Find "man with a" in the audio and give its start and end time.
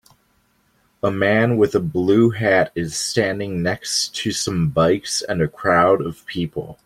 1.11-1.79